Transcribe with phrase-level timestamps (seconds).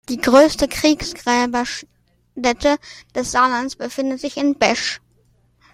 [0.09, 1.87] Die größte Kriegsgräberstätte
[3.13, 4.99] des Saarlandes befindet sich in Besch.